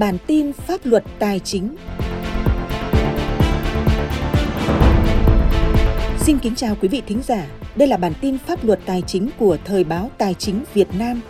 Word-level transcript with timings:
bản 0.00 0.18
tin 0.26 0.52
pháp 0.52 0.80
luật 0.84 1.04
tài 1.18 1.40
chính. 1.40 1.76
Xin 6.20 6.38
kính 6.38 6.54
chào 6.54 6.76
quý 6.80 6.88
vị 6.88 7.02
thính 7.06 7.22
giả. 7.26 7.46
Đây 7.76 7.88
là 7.88 7.96
bản 7.96 8.12
tin 8.20 8.38
pháp 8.38 8.64
luật 8.64 8.80
tài 8.86 9.02
chính 9.02 9.30
của 9.38 9.56
Thời 9.64 9.84
báo 9.84 10.10
Tài 10.18 10.34
chính 10.34 10.64
Việt 10.74 10.88
Nam. 10.98 11.20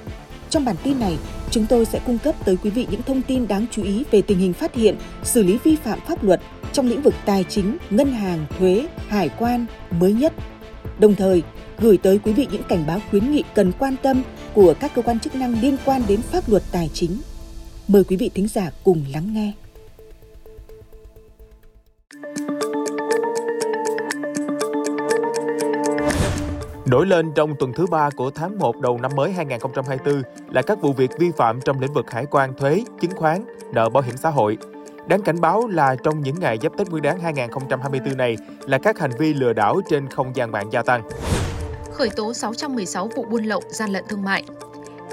Trong 0.51 0.64
bản 0.64 0.76
tin 0.83 1.01
này, 1.01 1.17
chúng 1.51 1.67
tôi 1.67 1.85
sẽ 1.85 2.01
cung 2.06 2.19
cấp 2.19 2.35
tới 2.44 2.56
quý 2.62 2.71
vị 2.71 2.87
những 2.90 3.03
thông 3.03 3.22
tin 3.22 3.48
đáng 3.48 3.67
chú 3.71 3.83
ý 3.83 4.04
về 4.10 4.22
tình 4.22 4.38
hình 4.38 4.53
phát 4.53 4.74
hiện, 4.74 4.96
xử 5.22 5.42
lý 5.42 5.58
vi 5.64 5.76
phạm 5.76 5.98
pháp 6.08 6.24
luật 6.24 6.40
trong 6.72 6.88
lĩnh 6.88 7.02
vực 7.02 7.14
tài 7.24 7.44
chính, 7.44 7.76
ngân 7.90 8.12
hàng, 8.12 8.46
thuế, 8.58 8.87
hải 9.08 9.28
quan 9.38 9.66
mới 9.90 10.12
nhất. 10.12 10.32
Đồng 10.98 11.14
thời, 11.14 11.42
gửi 11.78 11.96
tới 11.96 12.18
quý 12.18 12.32
vị 12.32 12.46
những 12.52 12.62
cảnh 12.68 12.84
báo 12.87 13.00
khuyến 13.10 13.32
nghị 13.32 13.42
cần 13.54 13.72
quan 13.78 13.96
tâm 14.02 14.22
của 14.54 14.74
các 14.80 14.94
cơ 14.94 15.02
quan 15.02 15.21
chức 15.21 15.34
năng 15.34 15.60
liên 15.60 15.76
quan 15.84 16.02
đến 16.09 16.23
pháp 16.23 16.48
luật 16.48 16.62
tài 16.73 16.91
chính. 16.95 17.10
Mời 17.92 18.04
quý 18.04 18.16
vị 18.16 18.30
thính 18.34 18.48
giả 18.48 18.70
cùng 18.84 19.04
lắng 19.12 19.32
nghe. 19.32 19.52
Nổi 26.86 27.06
lên 27.06 27.32
trong 27.34 27.54
tuần 27.58 27.72
thứ 27.72 27.86
ba 27.86 28.10
của 28.10 28.30
tháng 28.30 28.58
1 28.58 28.80
đầu 28.80 28.98
năm 28.98 29.10
mới 29.16 29.32
2024 29.32 30.22
là 30.50 30.62
các 30.62 30.80
vụ 30.80 30.92
việc 30.92 31.10
vi 31.18 31.30
phạm 31.36 31.60
trong 31.60 31.80
lĩnh 31.80 31.92
vực 31.92 32.10
hải 32.10 32.26
quan, 32.30 32.54
thuế, 32.58 32.84
chứng 33.00 33.16
khoán, 33.16 33.45
nợ 33.72 33.88
bảo 33.88 34.02
hiểm 34.02 34.16
xã 34.16 34.30
hội. 34.30 34.59
Đáng 35.06 35.22
cảnh 35.22 35.40
báo 35.40 35.66
là 35.66 35.96
trong 36.04 36.20
những 36.20 36.40
ngày 36.40 36.59
giáp 36.62 36.76
Tết 36.78 36.90
Nguyên 36.90 37.02
đán 37.02 37.20
2024 37.20 38.16
này 38.16 38.36
là 38.66 38.78
các 38.78 38.98
hành 38.98 39.12
vi 39.18 39.34
lừa 39.34 39.52
đảo 39.52 39.80
trên 39.90 40.09
không 40.09 40.36
gian 40.36 40.50
mạng 40.50 40.68
gia 40.72 40.82
tăng. 40.82 41.02
Khởi 41.92 42.10
tố 42.16 42.34
616 42.34 43.09
vụ 43.16 43.24
buôn 43.30 43.45
lậu, 43.45 43.62
gian 43.70 43.90
lận 43.90 44.04
thương 44.09 44.22
mại, 44.22 44.45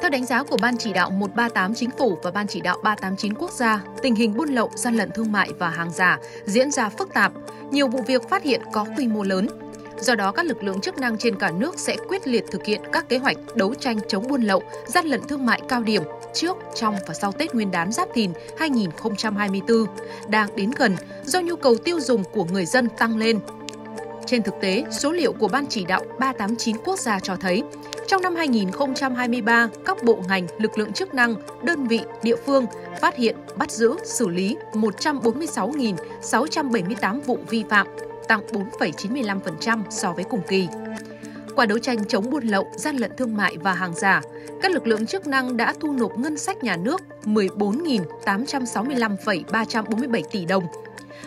theo 0.08 0.12
đánh 0.12 0.26
giá 0.26 0.44
của 0.44 0.58
Ban 0.58 0.78
chỉ 0.78 0.94
đạo 0.94 1.10
138 1.10 1.76
Chính 1.76 1.90
phủ 1.98 2.18
và 2.24 2.32
Ban 2.32 2.48
chỉ 2.48 2.62
đạo 2.62 2.78
389 2.84 3.34
quốc 3.34 3.52
gia, 3.52 3.84
tình 4.02 4.16
hình 4.16 4.34
buôn 4.38 4.50
lậu, 4.50 4.72
gian 4.76 4.96
lận 4.96 5.12
thương 5.12 5.32
mại 5.32 5.50
và 5.60 5.70
hàng 5.70 5.92
giả 5.92 6.20
diễn 6.46 6.72
ra 6.72 6.90
phức 6.90 7.14
tạp, 7.14 7.32
nhiều 7.72 7.88
vụ 7.88 8.02
việc 8.08 8.30
phát 8.30 8.44
hiện 8.44 8.62
có 8.74 8.86
quy 8.98 9.08
mô 9.08 9.24
lớn. 9.24 9.48
Do 10.00 10.16
đó, 10.16 10.32
các 10.32 10.46
lực 10.46 10.64
lượng 10.64 10.82
chức 10.82 10.98
năng 10.98 11.18
trên 11.18 11.40
cả 11.40 11.52
nước 11.52 11.80
sẽ 11.80 11.98
quyết 12.08 12.28
liệt 12.28 12.46
thực 12.52 12.66
hiện 12.66 12.82
các 12.92 13.10
kế 13.10 13.18
hoạch 13.18 13.38
đấu 13.56 13.74
tranh 13.74 13.98
chống 14.08 14.28
buôn 14.28 14.42
lậu, 14.42 14.64
gian 14.86 15.06
lận 15.06 15.22
thương 15.28 15.46
mại 15.46 15.62
cao 15.70 15.84
điểm 15.84 16.04
trước, 16.34 16.58
trong 16.76 16.96
và 17.08 17.14
sau 17.14 17.32
Tết 17.32 17.56
Nguyên 17.56 17.72
đán 17.72 17.92
Giáp 17.92 18.08
Thìn 18.14 18.32
2024 18.58 19.86
đang 20.28 20.56
đến 20.56 20.72
gần 20.78 20.96
do 21.26 21.42
nhu 21.42 21.56
cầu 21.56 21.78
tiêu 21.78 22.00
dùng 22.00 22.24
của 22.24 22.46
người 22.46 22.66
dân 22.66 22.90
tăng 22.98 23.18
lên. 23.18 23.40
Trên 24.26 24.44
thực 24.44 24.56
tế, 24.62 24.84
số 24.92 25.12
liệu 25.12 25.34
của 25.34 25.48
Ban 25.48 25.68
chỉ 25.68 25.86
đạo 25.86 26.04
389 26.20 26.78
quốc 26.86 27.00
gia 27.00 27.20
cho 27.20 27.36
thấy, 27.36 27.64
trong 28.08 28.22
năm 28.22 28.36
2023, 28.36 29.70
các 29.86 30.04
bộ 30.04 30.20
ngành, 30.28 30.48
lực 30.58 30.78
lượng 30.78 30.94
chức 30.94 31.14
năng, 31.14 31.36
đơn 31.64 31.88
vị, 31.88 32.02
địa 32.24 32.36
phương 32.46 32.66
phát 33.02 33.16
hiện, 33.16 33.36
bắt 33.58 33.72
giữ, 33.72 33.96
xử 34.04 34.30
lý 34.30 34.58
146.678 34.74 37.22
vụ 37.22 37.38
vi 37.50 37.64
phạm, 37.70 37.88
tăng 38.28 38.42
4,95% 38.80 39.84
so 39.90 40.14
với 40.14 40.24
cùng 40.24 40.42
kỳ. 40.48 40.68
Qua 41.56 41.66
đấu 41.66 41.80
tranh 41.80 42.06
chống 42.06 42.30
buôn 42.30 42.44
lậu, 42.44 42.68
gian 42.76 42.98
lận 42.98 43.12
thương 43.18 43.38
mại 43.38 43.58
và 43.58 43.74
hàng 43.74 43.96
giả, 43.96 44.22
các 44.62 44.72
lực 44.72 44.88
lượng 44.88 45.06
chức 45.06 45.28
năng 45.28 45.58
đã 45.58 45.74
thu 45.80 45.92
nộp 45.92 46.18
ngân 46.18 46.38
sách 46.38 46.64
nhà 46.64 46.78
nước 46.78 47.02
14.865,347 47.26 50.24
tỷ 50.32 50.46
đồng, 50.46 50.64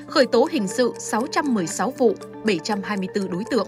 khởi 0.06 0.26
tố 0.26 0.48
hình 0.50 0.68
sự 0.68 0.92
616 0.98 1.94
vụ, 1.98 2.14
724 2.44 3.30
đối 3.30 3.44
tượng. 3.50 3.66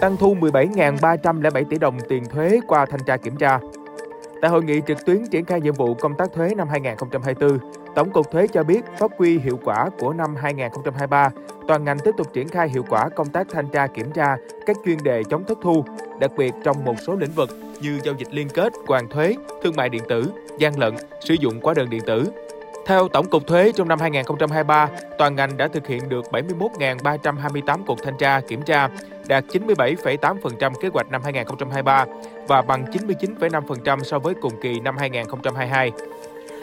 Tăng 0.00 0.16
thu 0.16 0.34
17.307 0.34 1.64
tỷ 1.64 1.78
đồng 1.78 1.98
tiền 2.08 2.24
thuế 2.24 2.60
qua 2.66 2.86
thanh 2.86 3.00
tra 3.06 3.16
kiểm 3.16 3.36
tra. 3.36 3.58
Tại 4.42 4.50
hội 4.50 4.64
nghị 4.64 4.80
trực 4.86 5.06
tuyến 5.06 5.26
triển 5.30 5.44
khai 5.44 5.60
nhiệm 5.60 5.74
vụ 5.74 5.94
công 5.94 6.14
tác 6.14 6.32
thuế 6.34 6.54
năm 6.54 6.68
2024, 6.68 7.58
Tổng 7.94 8.10
cục 8.10 8.30
Thuế 8.30 8.46
cho 8.46 8.62
biết 8.62 8.80
phát 8.98 9.10
huy 9.18 9.38
hiệu 9.38 9.58
quả 9.64 9.90
của 9.98 10.12
năm 10.12 10.36
2023, 10.36 11.30
toàn 11.68 11.84
ngành 11.84 11.98
tiếp 12.04 12.10
tục 12.16 12.26
triển 12.32 12.48
khai 12.48 12.68
hiệu 12.68 12.84
quả 12.88 13.08
công 13.08 13.28
tác 13.28 13.46
thanh 13.50 13.68
tra 13.68 13.86
kiểm 13.86 14.10
tra 14.12 14.36
các 14.66 14.76
chuyên 14.84 14.98
đề 15.02 15.22
chống 15.30 15.44
thất 15.44 15.58
thu, 15.62 15.84
đặc 16.20 16.30
biệt 16.36 16.54
trong 16.64 16.84
một 16.84 16.94
số 17.06 17.16
lĩnh 17.16 17.32
vực 17.32 17.50
như 17.80 18.00
giao 18.04 18.14
dịch 18.18 18.34
liên 18.34 18.48
kết, 18.48 18.72
hoàn 18.86 19.08
thuế, 19.08 19.34
thương 19.62 19.76
mại 19.76 19.88
điện 19.88 20.02
tử, 20.08 20.32
gian 20.58 20.78
lận, 20.78 20.94
sử 21.20 21.34
dụng 21.34 21.60
hóa 21.62 21.74
đơn 21.74 21.90
điện 21.90 22.02
tử, 22.06 22.32
theo 22.88 23.08
Tổng 23.08 23.28
cục 23.30 23.46
Thuế, 23.46 23.72
trong 23.76 23.88
năm 23.88 24.00
2023, 24.00 24.88
toàn 25.18 25.36
ngành 25.36 25.56
đã 25.56 25.68
thực 25.68 25.86
hiện 25.86 26.08
được 26.08 26.24
71.328 26.32 27.84
cuộc 27.86 28.02
thanh 28.04 28.16
tra 28.18 28.40
kiểm 28.40 28.62
tra, 28.62 28.88
đạt 29.26 29.44
97,8% 29.44 30.74
kế 30.74 30.88
hoạch 30.88 31.10
năm 31.10 31.22
2023 31.24 32.04
và 32.46 32.62
bằng 32.62 32.84
99,5% 32.84 34.02
so 34.02 34.18
với 34.18 34.34
cùng 34.34 34.52
kỳ 34.62 34.80
năm 34.80 34.96
2022. 34.98 35.92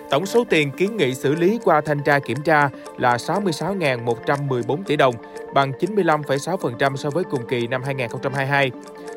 Tổng 0.09 0.25
số 0.25 0.43
tiền 0.49 0.71
kiến 0.71 0.97
nghị 0.97 1.15
xử 1.15 1.35
lý 1.35 1.59
qua 1.63 1.81
thanh 1.81 2.03
tra 2.03 2.19
kiểm 2.19 2.41
tra 2.41 2.69
là 2.97 3.15
66.114 3.15 4.83
tỷ 4.83 4.95
đồng, 4.95 5.15
bằng 5.53 5.71
95,6% 5.71 6.95
so 6.95 7.09
với 7.09 7.23
cùng 7.23 7.47
kỳ 7.47 7.67
năm 7.67 7.83
2022. 7.83 8.71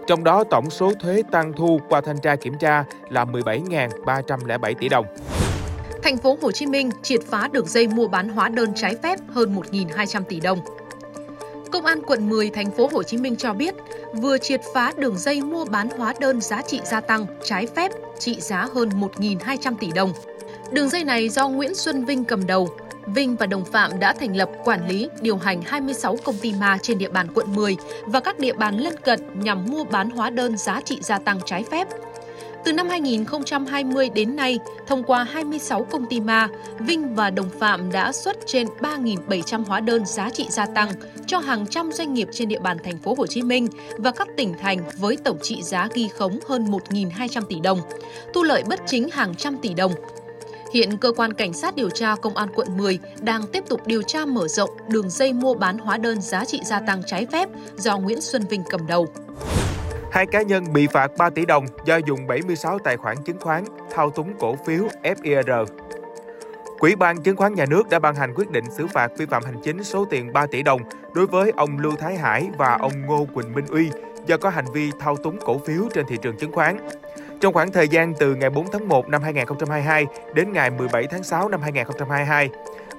Trong 0.06 0.25
đó, 0.25 0.44
tổng 0.44 0.70
số 0.70 0.92
thuế 1.00 1.22
tăng 1.30 1.52
thu 1.52 1.80
qua 1.88 2.00
thanh 2.00 2.19
tra 2.19 2.36
kiểm 2.36 2.58
tra 2.58 2.84
là 3.10 3.25
17.307 3.25 4.75
tỷ 4.75 4.88
đồng. 4.88 5.06
Thành 6.08 6.19
phố 6.19 6.38
Hồ 6.42 6.52
Chí 6.52 6.66
Minh 6.66 6.91
triệt 7.02 7.20
phá 7.30 7.48
đường 7.52 7.66
dây 7.66 7.88
mua 7.88 8.08
bán 8.08 8.28
hóa 8.28 8.48
đơn 8.48 8.72
trái 8.76 8.96
phép 9.02 9.19
hơn 9.28 9.56
1.200 9.56 10.22
tỷ 10.22 10.41
đồng. 10.41 10.58
Công 11.72 11.84
an 11.84 12.02
quận 12.06 12.28
10 12.28 12.50
thành 12.50 12.70
phố 12.70 12.88
Hồ 12.92 13.02
Chí 13.02 13.16
Minh 13.16 13.36
cho 13.36 13.52
biết 13.54 13.74
vừa 14.14 14.38
triệt 14.38 14.60
phá 14.74 14.92
đường 14.96 15.19
dây 15.19 15.42
mua 15.42 15.64
bán 15.64 15.88
hóa 15.91 16.14
đơn 16.20 16.41
giá 16.41 16.62
trị 16.62 16.80
gia 16.84 17.00
tăng 17.00 17.26
trái 17.44 17.66
phép 17.66 17.92
trị 18.19 18.41
giá 18.41 18.69
hơn 18.74 18.88
1.200 18.88 19.74
tỷ 19.80 19.92
đồng. 19.94 20.12
Đường 20.72 20.88
dây 20.88 21.04
này 21.04 21.28
do 21.28 21.48
Nguyễn 21.48 21.74
Xuân 21.74 22.04
Vinh 22.04 22.25
cầm 22.25 22.46
đầu. 22.46 22.69
Vinh 23.06 23.36
và 23.36 23.46
đồng 23.46 23.64
phạm 23.64 23.98
đã 23.98 24.12
thành 24.12 24.36
lập, 24.36 24.50
quản 24.64 24.88
lý, 24.88 25.08
điều 25.20 25.36
hành 25.36 25.62
26 25.62 26.16
công 26.25 26.38
ty 26.38 26.52
ma 26.52 26.78
trên 26.82 26.98
địa 26.98 27.08
bàn 27.08 27.26
quận 27.34 27.54
10 27.54 27.76
và 28.06 28.20
các 28.20 28.38
địa 28.38 28.52
bàn 28.52 28.78
lân 28.78 28.94
cận 29.04 29.20
nhằm 29.34 29.66
mua 29.66 29.84
bán 29.84 30.10
hóa 30.10 30.30
đơn 30.30 30.56
giá 30.56 30.80
trị 30.80 30.98
gia 31.00 31.19
tăng 31.19 31.40
trái 31.44 31.64
phép 31.70 31.88
từ 32.68 32.72
năm 32.72 32.88
2020 32.88 34.10
đến 34.14 34.36
nay, 34.36 34.58
thông 34.86 35.02
qua 35.02 35.24
26 35.24 35.84
công 35.84 36.06
ty 36.06 36.20
ma, 36.20 36.48
Vinh 36.78 37.14
và 37.14 37.30
đồng 37.30 37.50
phạm 37.60 37.92
đã 37.92 38.12
xuất 38.12 38.36
trên 38.46 38.66
3.700 38.80 39.64
hóa 39.64 39.80
đơn 39.80 40.06
giá 40.06 40.30
trị 40.30 40.46
gia 40.50 40.66
tăng 40.66 40.92
cho 41.26 41.38
hàng 41.38 41.66
trăm 41.66 41.92
doanh 41.92 42.14
nghiệp 42.14 42.28
trên 42.32 42.48
địa 42.48 42.58
bàn 42.58 42.76
thành 42.84 42.98
phố 42.98 43.14
Hồ 43.18 43.26
Chí 43.26 43.42
Minh 43.42 43.68
và 43.98 44.10
các 44.10 44.28
tỉnh 44.36 44.54
thành 44.60 44.78
với 44.98 45.16
tổng 45.16 45.38
trị 45.42 45.62
giá 45.62 45.88
ghi 45.94 46.08
khống 46.08 46.38
hơn 46.48 46.64
1.200 46.64 47.42
tỷ 47.42 47.60
đồng, 47.60 47.80
thu 48.34 48.42
lợi 48.42 48.62
bất 48.68 48.80
chính 48.86 49.10
hàng 49.10 49.34
trăm 49.34 49.56
tỷ 49.62 49.74
đồng. 49.74 49.92
Hiện 50.74 50.96
cơ 50.96 51.12
quan 51.12 51.32
cảnh 51.32 51.52
sát 51.52 51.76
điều 51.76 51.90
tra 51.90 52.14
công 52.22 52.36
an 52.36 52.48
quận 52.54 52.76
10 52.76 52.98
đang 53.20 53.46
tiếp 53.52 53.64
tục 53.68 53.86
điều 53.86 54.02
tra 54.02 54.26
mở 54.26 54.48
rộng 54.48 54.70
đường 54.88 55.10
dây 55.10 55.32
mua 55.32 55.54
bán 55.54 55.78
hóa 55.78 55.96
đơn 55.96 56.20
giá 56.20 56.44
trị 56.44 56.60
gia 56.64 56.80
tăng 56.80 57.02
trái 57.06 57.26
phép 57.32 57.48
do 57.76 57.98
Nguyễn 57.98 58.20
Xuân 58.20 58.42
Vinh 58.50 58.62
cầm 58.70 58.86
đầu. 58.86 59.06
Hai 60.10 60.26
cá 60.26 60.42
nhân 60.42 60.64
bị 60.72 60.86
phạt 60.86 61.10
3 61.19 61.30
tỷ 61.30 61.46
đồng 61.46 61.66
do 61.84 61.96
dùng 61.96 62.26
76 62.26 62.78
tài 62.78 62.96
khoản 62.96 63.16
chứng 63.24 63.41
khoán, 63.41 63.64
thao 63.91 64.10
túng 64.10 64.34
cổ 64.38 64.56
phiếu 64.66 64.88
FIR. 65.02 65.66
Quỹ 66.78 66.94
ban 66.94 67.22
Chứng 67.22 67.36
khoán 67.36 67.54
Nhà 67.54 67.66
nước 67.66 67.88
đã 67.88 67.98
ban 67.98 68.14
hành 68.14 68.34
quyết 68.34 68.50
định 68.50 68.64
xử 68.70 68.86
phạt 68.86 69.12
vi 69.16 69.26
phạm 69.26 69.44
hành 69.44 69.60
chính 69.62 69.84
số 69.84 70.04
tiền 70.10 70.32
3 70.32 70.46
tỷ 70.46 70.62
đồng 70.62 70.80
đối 71.14 71.26
với 71.26 71.52
ông 71.56 71.78
Lưu 71.78 71.92
Thái 71.96 72.16
Hải 72.16 72.48
và 72.58 72.78
ông 72.80 73.06
Ngô 73.06 73.26
Quỳnh 73.34 73.54
Minh 73.54 73.66
Uy 73.66 73.91
do 74.26 74.36
có 74.36 74.50
hành 74.50 74.64
vi 74.74 74.91
thao 74.98 75.16
túng 75.16 75.38
cổ 75.44 75.58
phiếu 75.58 75.82
trên 75.94 76.06
thị 76.06 76.16
trường 76.22 76.36
chứng 76.36 76.52
khoán. 76.52 76.88
Trong 77.41 77.54
khoảng 77.54 77.72
thời 77.72 77.88
gian 77.88 78.15
từ 78.15 78.34
ngày 78.34 78.50
4 78.50 78.66
tháng 78.72 78.88
1 78.88 79.09
năm 79.09 79.22
2022 79.22 80.06
đến 80.34 80.53
ngày 80.53 80.71
17 80.71 81.06
tháng 81.10 81.22
6 81.22 81.49
năm 81.49 81.62
2022, 81.62 82.50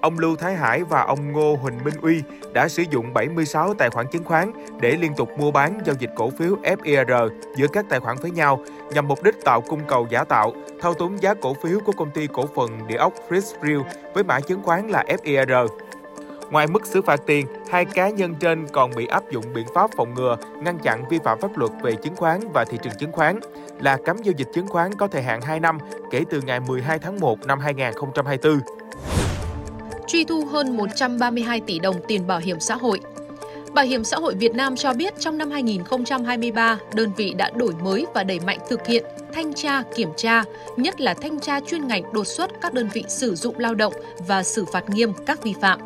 ông 0.01 0.19
Lưu 0.19 0.35
Thái 0.35 0.55
Hải 0.55 0.83
và 0.83 1.01
ông 1.01 1.31
Ngô 1.31 1.55
Huỳnh 1.55 1.83
Minh 1.83 1.93
Uy 2.01 2.23
đã 2.53 2.67
sử 2.67 2.83
dụng 2.91 3.13
76 3.13 3.73
tài 3.73 3.89
khoản 3.89 4.07
chứng 4.07 4.23
khoán 4.23 4.51
để 4.81 4.91
liên 4.91 5.13
tục 5.17 5.29
mua 5.37 5.51
bán 5.51 5.79
giao 5.85 5.95
dịch 5.99 6.09
cổ 6.15 6.29
phiếu 6.29 6.55
FIR 6.63 7.29
giữa 7.55 7.67
các 7.67 7.85
tài 7.89 7.99
khoản 7.99 8.17
với 8.21 8.31
nhau 8.31 8.63
nhằm 8.93 9.07
mục 9.07 9.23
đích 9.23 9.35
tạo 9.45 9.61
cung 9.61 9.81
cầu 9.87 10.07
giả 10.09 10.23
tạo, 10.23 10.53
thao 10.81 10.93
túng 10.93 11.21
giá 11.21 11.33
cổ 11.33 11.55
phiếu 11.63 11.79
của 11.85 11.91
công 11.91 12.11
ty 12.11 12.27
cổ 12.27 12.45
phần 12.55 12.87
địa 12.87 12.97
ốc 12.97 13.13
Frisville 13.29 13.83
với 14.13 14.23
mã 14.23 14.39
chứng 14.39 14.63
khoán 14.63 14.87
là 14.87 15.03
FIR. 15.07 15.67
Ngoài 16.51 16.67
mức 16.67 16.85
xử 16.85 17.01
phạt 17.01 17.21
tiền, 17.25 17.45
hai 17.69 17.85
cá 17.85 18.09
nhân 18.09 18.35
trên 18.39 18.67
còn 18.67 18.91
bị 18.95 19.05
áp 19.05 19.23
dụng 19.31 19.45
biện 19.53 19.67
pháp 19.75 19.91
phòng 19.97 20.13
ngừa, 20.13 20.37
ngăn 20.63 20.79
chặn 20.79 21.03
vi 21.09 21.19
phạm 21.23 21.39
pháp 21.39 21.57
luật 21.57 21.71
về 21.81 21.95
chứng 21.95 22.15
khoán 22.15 22.39
và 22.53 22.65
thị 22.65 22.77
trường 22.83 22.93
chứng 22.99 23.11
khoán 23.11 23.39
là 23.81 23.97
cấm 24.05 24.17
giao 24.17 24.33
dịch 24.37 24.47
chứng 24.53 24.67
khoán 24.67 24.95
có 24.95 25.07
thời 25.07 25.21
hạn 25.21 25.41
2 25.41 25.59
năm 25.59 25.77
kể 26.11 26.23
từ 26.29 26.41
ngày 26.41 26.59
12 26.59 26.99
tháng 26.99 27.19
1 27.19 27.45
năm 27.45 27.59
2024 27.59 28.59
truy 30.09 30.23
thu 30.23 30.45
hơn 30.45 30.77
132 30.77 31.61
tỷ 31.61 31.79
đồng 31.79 31.95
tiền 32.07 32.27
bảo 32.27 32.39
hiểm 32.39 32.59
xã 32.59 32.75
hội. 32.75 32.99
Bảo 33.73 33.85
hiểm 33.85 34.03
xã 34.03 34.17
hội 34.17 34.35
Việt 34.35 34.55
Nam 34.55 34.75
cho 34.75 34.93
biết 34.93 35.13
trong 35.19 35.37
năm 35.37 35.51
2023, 35.51 36.79
đơn 36.93 37.11
vị 37.17 37.33
đã 37.37 37.51
đổi 37.55 37.73
mới 37.83 38.05
và 38.13 38.23
đẩy 38.23 38.39
mạnh 38.39 38.59
thực 38.69 38.87
hiện 38.87 39.03
thanh 39.33 39.53
tra, 39.53 39.83
kiểm 39.95 40.09
tra, 40.17 40.43
nhất 40.77 41.01
là 41.01 41.13
thanh 41.13 41.39
tra 41.39 41.59
chuyên 41.59 41.87
ngành 41.87 42.13
đột 42.13 42.27
xuất 42.27 42.51
các 42.61 42.73
đơn 42.73 42.89
vị 42.93 43.03
sử 43.07 43.35
dụng 43.35 43.59
lao 43.59 43.75
động 43.75 43.93
và 44.27 44.43
xử 44.43 44.65
phạt 44.65 44.89
nghiêm 44.89 45.13
các 45.25 45.43
vi 45.43 45.53
phạm. 45.61 45.79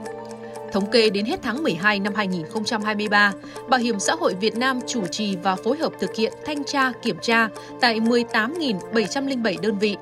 Thống 0.74 0.92
kê 0.92 1.10
đến 1.10 1.26
hết 1.26 1.40
tháng 1.44 1.64
12 1.64 2.00
năm 2.00 2.14
2023, 2.16 3.34
Bảo 3.68 3.80
hiểm 3.80 4.00
xã 4.00 4.16
hội 4.16 4.36
Việt 4.40 4.58
Nam 4.58 4.80
chủ 4.88 5.08
trì 5.08 5.36
và 5.36 5.56
phối 5.56 5.78
hợp 5.78 5.94
thực 6.00 6.16
hiện 6.16 6.34
thanh 6.46 6.64
tra, 6.64 6.92
kiểm 7.02 7.18
tra 7.22 7.50
tại 7.82 8.00
18.707 8.00 9.62
đơn 9.62 9.80
vị, 9.80 9.98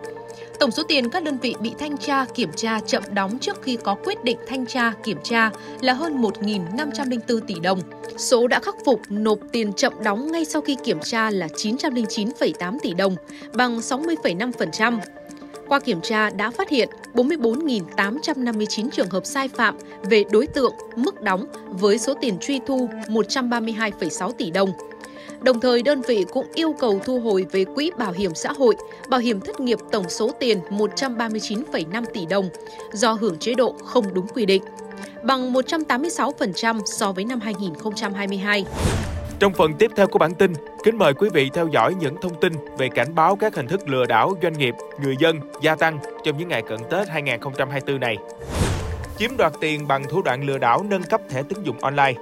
Tổng 0.61 0.71
số 0.71 0.83
tiền 0.83 1.09
các 1.09 1.23
đơn 1.23 1.37
vị 1.37 1.55
bị 1.59 1.71
thanh 1.79 1.97
tra 1.97 2.25
kiểm 2.25 2.49
tra 2.55 2.79
chậm 2.79 3.03
đóng 3.13 3.39
trước 3.39 3.61
khi 3.61 3.77
có 3.83 3.95
quyết 4.03 4.23
định 4.23 4.37
thanh 4.47 4.65
tra 4.65 4.93
kiểm 5.03 5.17
tra 5.23 5.51
là 5.81 5.93
hơn 5.93 6.21
1.504 6.21 7.39
tỷ 7.39 7.55
đồng. 7.63 7.79
Số 8.17 8.47
đã 8.47 8.59
khắc 8.59 8.75
phục 8.85 9.01
nộp 9.09 9.39
tiền 9.51 9.73
chậm 9.73 9.93
đóng 10.03 10.31
ngay 10.31 10.45
sau 10.45 10.61
khi 10.61 10.77
kiểm 10.83 10.99
tra 10.99 11.29
là 11.29 11.47
909,8 11.47 12.77
tỷ 12.81 12.93
đồng, 12.93 13.15
bằng 13.53 13.77
60,5%. 13.77 14.99
Qua 15.71 15.79
kiểm 15.79 16.01
tra 16.01 16.29
đã 16.29 16.51
phát 16.51 16.69
hiện 16.69 16.89
44.859 17.13 18.89
trường 18.91 19.09
hợp 19.09 19.25
sai 19.25 19.47
phạm 19.47 19.77
về 20.03 20.23
đối 20.31 20.47
tượng, 20.47 20.73
mức 20.95 21.21
đóng 21.21 21.45
với 21.67 21.97
số 21.97 22.13
tiền 22.21 22.37
truy 22.41 22.59
thu 22.67 22.89
132,6 23.07 24.31
tỷ 24.31 24.51
đồng. 24.51 24.71
Đồng 25.41 25.59
thời, 25.59 25.81
đơn 25.81 26.01
vị 26.01 26.25
cũng 26.31 26.47
yêu 26.53 26.75
cầu 26.79 27.01
thu 27.05 27.19
hồi 27.19 27.45
về 27.51 27.65
Quỹ 27.65 27.91
Bảo 27.97 28.11
hiểm 28.11 28.35
xã 28.35 28.51
hội, 28.51 28.75
bảo 29.09 29.19
hiểm 29.19 29.41
thất 29.41 29.59
nghiệp 29.59 29.79
tổng 29.91 30.09
số 30.09 30.31
tiền 30.39 30.59
139,5 30.69 32.05
tỷ 32.13 32.25
đồng 32.25 32.49
do 32.93 33.13
hưởng 33.13 33.39
chế 33.39 33.53
độ 33.53 33.75
không 33.85 34.13
đúng 34.13 34.27
quy 34.27 34.45
định, 34.45 34.63
bằng 35.23 35.53
186% 35.53 36.81
so 36.85 37.11
với 37.11 37.25
năm 37.25 37.39
2022. 37.39 38.65
Trong 39.41 39.53
phần 39.53 39.73
tiếp 39.73 39.91
theo 39.95 40.07
của 40.07 40.19
bản 40.19 40.33
tin, 40.33 40.53
kính 40.83 40.97
mời 40.97 41.13
quý 41.13 41.29
vị 41.33 41.49
theo 41.53 41.67
dõi 41.67 41.95
những 41.99 42.15
thông 42.21 42.39
tin 42.41 42.53
về 42.77 42.89
cảnh 42.89 43.15
báo 43.15 43.35
các 43.35 43.55
hình 43.55 43.67
thức 43.67 43.89
lừa 43.89 44.05
đảo 44.05 44.33
doanh 44.41 44.53
nghiệp, 44.53 44.75
người 45.03 45.15
dân 45.19 45.39
gia 45.61 45.75
tăng 45.75 45.99
trong 46.23 46.37
những 46.37 46.47
ngày 46.47 46.61
cận 46.61 46.79
Tết 46.89 47.09
2024 47.09 47.99
này. 47.99 48.17
Chiếm 49.17 49.37
đoạt 49.37 49.53
tiền 49.61 49.87
bằng 49.87 50.03
thủ 50.09 50.21
đoạn 50.21 50.43
lừa 50.43 50.57
đảo 50.57 50.85
nâng 50.89 51.03
cấp 51.03 51.21
thẻ 51.29 51.43
tín 51.43 51.63
dụng 51.63 51.79
online. 51.79 52.13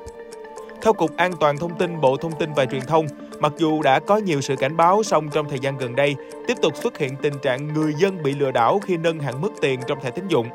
Theo 0.81 0.93
Cục 0.93 1.17
An 1.17 1.31
toàn 1.39 1.57
Thông 1.57 1.77
tin 1.77 2.01
Bộ 2.01 2.17
Thông 2.17 2.39
tin 2.39 2.53
và 2.53 2.65
Truyền 2.65 2.81
thông, 2.81 3.07
mặc 3.39 3.53
dù 3.57 3.81
đã 3.81 3.99
có 3.99 4.17
nhiều 4.17 4.41
sự 4.41 4.55
cảnh 4.55 4.77
báo, 4.77 5.03
song 5.03 5.29
trong 5.33 5.49
thời 5.49 5.59
gian 5.59 5.77
gần 5.77 5.95
đây 5.95 6.15
tiếp 6.47 6.57
tục 6.61 6.73
xuất 6.77 6.97
hiện 6.97 7.15
tình 7.15 7.39
trạng 7.41 7.73
người 7.73 7.93
dân 7.97 8.23
bị 8.23 8.33
lừa 8.33 8.51
đảo 8.51 8.79
khi 8.79 8.97
nâng 8.97 9.19
hạn 9.19 9.41
mức 9.41 9.51
tiền 9.61 9.79
trong 9.87 10.01
thẻ 10.01 10.11
tín 10.11 10.27
dụng. 10.27 10.47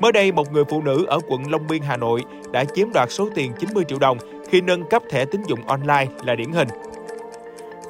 Mới 0.00 0.12
đây, 0.12 0.32
một 0.32 0.52
người 0.52 0.64
phụ 0.64 0.82
nữ 0.82 1.04
ở 1.08 1.18
quận 1.28 1.50
Long 1.50 1.66
Biên, 1.66 1.82
Hà 1.82 1.96
Nội 1.96 2.24
đã 2.52 2.64
chiếm 2.64 2.92
đoạt 2.92 3.12
số 3.12 3.28
tiền 3.34 3.52
90 3.58 3.84
triệu 3.88 3.98
đồng 3.98 4.18
khi 4.48 4.60
nâng 4.60 4.84
cấp 4.84 5.02
thẻ 5.10 5.24
tín 5.24 5.42
dụng 5.46 5.66
online 5.66 6.06
là 6.24 6.34
điển 6.34 6.52
hình. 6.52 6.68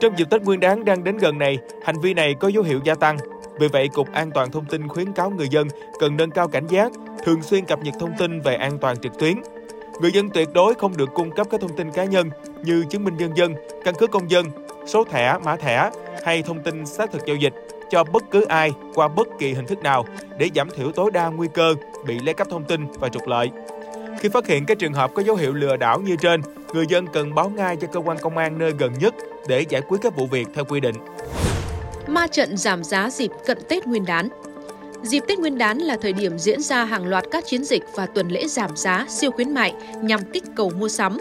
Trong 0.01 0.19
dịp 0.19 0.31
Tết 0.31 0.43
Nguyên 0.43 0.61
đán 0.61 0.85
đang 0.85 1.05
đến 1.05 1.17
gần 1.17 1.39
này, 1.39 1.59
hành 1.85 2.01
vi 2.01 2.15
này 2.15 2.35
có 2.35 2.49
dấu 2.49 2.63
hiệu 2.63 2.81
gia 2.85 2.95
tăng. 2.95 3.17
Vì 3.59 3.69
vậy, 3.69 3.89
Cục 3.89 4.13
An 4.13 4.31
toàn 4.31 4.51
Thông 4.51 4.65
tin 4.65 4.89
khuyến 4.89 5.13
cáo 5.13 5.31
người 5.31 5.49
dân 5.49 5.69
cần 6.01 6.17
nâng 6.17 6.31
cao 6.31 6.49
cảnh 6.49 6.67
giác, 6.67 6.93
thường 7.25 7.43
xuyên 7.43 7.65
cập 7.65 7.83
nhật 7.83 7.95
thông 8.01 8.13
tin 8.19 8.41
về 8.41 8.55
an 8.55 8.79
toàn 8.79 8.97
trực 8.99 9.19
tuyến. 9.19 9.35
Người 10.01 10.13
dân 10.13 10.31
tuyệt 10.31 10.49
đối 10.55 10.75
không 10.75 10.97
được 10.97 11.09
cung 11.15 11.31
cấp 11.31 11.47
các 11.51 11.61
thông 11.61 11.77
tin 11.77 11.91
cá 11.91 12.05
nhân 12.05 12.31
như 12.63 12.85
chứng 12.91 13.05
minh 13.05 13.17
nhân 13.17 13.37
dân, 13.37 13.55
căn 13.85 13.95
cước 13.95 14.11
công 14.11 14.31
dân, 14.31 14.47
số 14.87 15.05
thẻ, 15.05 15.39
mã 15.45 15.57
thẻ 15.57 15.91
hay 16.25 16.43
thông 16.43 16.63
tin 16.63 16.87
xác 16.87 17.13
thực 17.13 17.27
giao 17.27 17.37
dịch 17.37 17.55
cho 17.91 18.05
bất 18.05 18.23
cứ 18.31 18.45
ai 18.45 18.73
qua 18.95 19.09
bất 19.09 19.29
kỳ 19.39 19.53
hình 19.53 19.67
thức 19.67 19.83
nào 19.83 20.05
để 20.39 20.49
giảm 20.55 20.71
thiểu 20.71 20.93
tối 20.93 21.11
đa 21.11 21.29
nguy 21.29 21.49
cơ 21.55 21.75
bị 22.07 22.19
lấy 22.19 22.35
cắp 22.35 22.49
thông 22.51 22.65
tin 22.65 22.87
và 23.01 23.09
trục 23.09 23.27
lợi. 23.27 23.51
Khi 24.21 24.29
phát 24.29 24.47
hiện 24.47 24.67
các 24.67 24.79
trường 24.79 24.93
hợp 24.93 25.11
có 25.15 25.23
dấu 25.23 25.37
hiệu 25.37 25.55
lừa 25.55 25.77
đảo 25.77 26.01
như 26.01 26.17
trên, 26.17 26.41
người 26.75 26.87
dân 26.89 27.07
cần 27.13 27.35
báo 27.35 27.49
ngay 27.49 27.77
cho 27.81 27.87
cơ 27.93 28.01
quan 28.01 28.19
công 28.21 28.39
an 28.39 28.59
nơi 28.59 28.73
gần 28.79 28.93
nhất 29.01 29.15
để 29.49 29.65
giải 29.69 29.83
quyết 29.83 29.99
các 30.03 30.17
vụ 30.17 30.27
việc 30.27 30.49
theo 30.55 30.65
quy 30.65 30.81
định. 30.81 30.95
Ma 32.07 32.27
trận 32.27 32.57
giảm 32.57 32.85
giá 32.85 33.11
dịp 33.11 33.31
cận 33.47 33.59
Tết 33.69 33.87
Nguyên 33.87 34.05
đán 34.05 34.29
Dịp 35.03 35.25
Tết 35.29 35.39
Nguyên 35.39 35.59
đán 35.59 35.79
là 35.79 35.97
thời 36.03 36.13
điểm 36.13 36.39
diễn 36.39 36.63
ra 36.63 36.85
hàng 36.85 37.07
loạt 37.07 37.25
các 37.31 37.45
chiến 37.47 37.65
dịch 37.65 37.83
và 37.95 38.07
tuần 38.07 38.29
lễ 38.29 38.47
giảm 38.47 38.77
giá, 38.77 39.07
siêu 39.09 39.31
khuyến 39.31 39.55
mại 39.55 39.75
nhằm 40.03 40.21
kích 40.33 40.45
cầu 40.57 40.73
mua 40.79 40.89
sắm. 40.89 41.19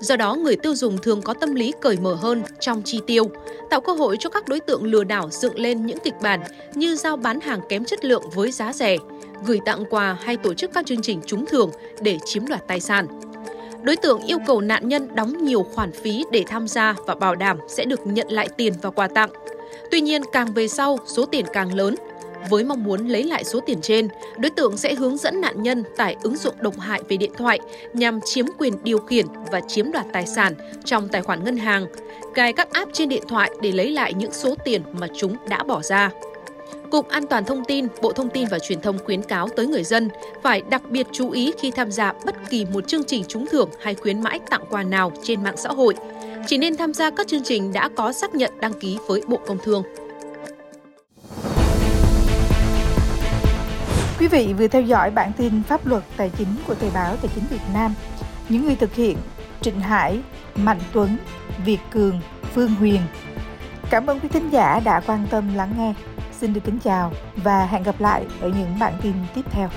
Do 0.00 0.16
đó, 0.16 0.34
người 0.34 0.56
tiêu 0.56 0.74
dùng 0.74 0.98
thường 0.98 1.22
có 1.22 1.34
tâm 1.34 1.54
lý 1.54 1.72
cởi 1.80 1.96
mở 1.96 2.14
hơn 2.14 2.42
trong 2.60 2.82
chi 2.82 3.00
tiêu, 3.06 3.30
tạo 3.70 3.80
cơ 3.80 3.92
hội 3.92 4.16
cho 4.20 4.30
các 4.30 4.48
đối 4.48 4.60
tượng 4.60 4.84
lừa 4.84 5.04
đảo 5.04 5.28
dựng 5.30 5.58
lên 5.58 5.86
những 5.86 5.98
kịch 6.04 6.14
bản 6.22 6.40
như 6.74 6.96
giao 6.96 7.16
bán 7.16 7.40
hàng 7.40 7.60
kém 7.68 7.84
chất 7.84 8.04
lượng 8.04 8.22
với 8.34 8.52
giá 8.52 8.72
rẻ, 8.72 8.96
gửi 9.44 9.60
tặng 9.64 9.84
quà 9.90 10.16
hay 10.20 10.36
tổ 10.36 10.54
chức 10.54 10.72
các 10.72 10.86
chương 10.86 11.02
trình 11.02 11.20
trúng 11.26 11.46
thưởng 11.46 11.70
để 12.00 12.18
chiếm 12.24 12.46
đoạt 12.46 12.66
tài 12.66 12.80
sản. 12.80 13.06
Đối 13.82 13.96
tượng 13.96 14.20
yêu 14.22 14.38
cầu 14.46 14.60
nạn 14.60 14.88
nhân 14.88 15.14
đóng 15.14 15.44
nhiều 15.44 15.62
khoản 15.62 15.92
phí 15.92 16.24
để 16.32 16.44
tham 16.46 16.68
gia 16.68 16.94
và 17.06 17.14
bảo 17.14 17.34
đảm 17.34 17.58
sẽ 17.68 17.84
được 17.84 18.06
nhận 18.06 18.28
lại 18.30 18.48
tiền 18.56 18.72
và 18.82 18.90
quà 18.90 19.08
tặng. 19.08 19.30
Tuy 19.90 20.00
nhiên, 20.00 20.22
càng 20.32 20.52
về 20.52 20.68
sau, 20.68 20.98
số 21.06 21.26
tiền 21.26 21.44
càng 21.52 21.74
lớn. 21.74 21.94
Với 22.50 22.64
mong 22.64 22.84
muốn 22.84 23.08
lấy 23.08 23.22
lại 23.24 23.44
số 23.44 23.60
tiền 23.60 23.80
trên, 23.82 24.08
đối 24.38 24.50
tượng 24.50 24.76
sẽ 24.76 24.94
hướng 24.94 25.16
dẫn 25.16 25.40
nạn 25.40 25.62
nhân 25.62 25.84
tải 25.96 26.16
ứng 26.22 26.36
dụng 26.36 26.54
độc 26.58 26.78
hại 26.78 27.02
về 27.08 27.16
điện 27.16 27.32
thoại 27.36 27.60
nhằm 27.92 28.20
chiếm 28.20 28.46
quyền 28.58 28.74
điều 28.84 28.98
khiển 28.98 29.26
và 29.52 29.60
chiếm 29.60 29.92
đoạt 29.92 30.06
tài 30.12 30.26
sản 30.26 30.54
trong 30.84 31.08
tài 31.08 31.22
khoản 31.22 31.44
ngân 31.44 31.56
hàng, 31.56 31.86
cài 32.34 32.52
các 32.52 32.72
app 32.72 32.92
trên 32.92 33.08
điện 33.08 33.22
thoại 33.28 33.50
để 33.60 33.72
lấy 33.72 33.90
lại 33.90 34.14
những 34.14 34.32
số 34.32 34.54
tiền 34.64 34.82
mà 34.92 35.06
chúng 35.16 35.36
đã 35.48 35.62
bỏ 35.62 35.82
ra. 35.82 36.10
Cục 36.94 37.08
An 37.08 37.26
toàn 37.26 37.44
Thông 37.44 37.64
tin, 37.64 37.86
Bộ 38.02 38.12
Thông 38.12 38.30
tin 38.30 38.48
và 38.48 38.58
Truyền 38.58 38.80
thông 38.80 38.98
khuyến 39.04 39.22
cáo 39.22 39.48
tới 39.48 39.66
người 39.66 39.84
dân 39.84 40.08
phải 40.42 40.62
đặc 40.70 40.82
biệt 40.90 41.06
chú 41.12 41.30
ý 41.30 41.52
khi 41.60 41.70
tham 41.70 41.90
gia 41.90 42.12
bất 42.26 42.34
kỳ 42.50 42.64
một 42.64 42.88
chương 42.88 43.04
trình 43.04 43.24
trúng 43.28 43.46
thưởng 43.46 43.70
hay 43.82 43.94
khuyến 43.94 44.20
mãi 44.20 44.40
tặng 44.50 44.64
quà 44.70 44.82
nào 44.82 45.12
trên 45.22 45.42
mạng 45.42 45.56
xã 45.56 45.68
hội. 45.68 45.94
Chỉ 46.46 46.58
nên 46.58 46.76
tham 46.76 46.94
gia 46.94 47.10
các 47.10 47.26
chương 47.26 47.42
trình 47.44 47.72
đã 47.72 47.88
có 47.96 48.12
xác 48.12 48.34
nhận 48.34 48.60
đăng 48.60 48.72
ký 48.72 48.98
với 49.08 49.22
Bộ 49.26 49.40
Công 49.46 49.58
Thương. 49.64 49.82
Quý 54.18 54.28
vị 54.28 54.54
vừa 54.58 54.68
theo 54.68 54.82
dõi 54.82 55.10
bản 55.10 55.32
tin 55.36 55.62
pháp 55.62 55.86
luật 55.86 56.02
tài 56.16 56.30
chính 56.38 56.48
của 56.66 56.74
Thời 56.74 56.90
báo 56.90 57.16
Tài 57.16 57.30
chính 57.34 57.44
Việt 57.50 57.64
Nam. 57.74 57.94
Những 58.48 58.66
người 58.66 58.76
thực 58.76 58.94
hiện 58.94 59.16
Trịnh 59.60 59.80
Hải, 59.80 60.18
Mạnh 60.54 60.80
Tuấn, 60.92 61.16
Việt 61.64 61.80
Cường, 61.90 62.20
Phương 62.54 62.74
Huyền. 62.74 63.00
Cảm 63.90 64.06
ơn 64.06 64.20
quý 64.20 64.28
thính 64.28 64.50
giả 64.50 64.80
đã 64.84 65.00
quan 65.06 65.26
tâm 65.30 65.54
lắng 65.54 65.74
nghe. 65.78 65.94
Xin 66.40 66.52
được 66.52 66.60
kính 66.64 66.78
chào 66.78 67.12
và 67.36 67.66
hẹn 67.66 67.82
gặp 67.82 68.00
lại 68.00 68.26
ở 68.40 68.48
những 68.48 68.78
bản 68.80 68.94
tin 69.02 69.14
tiếp 69.34 69.42
theo. 69.50 69.68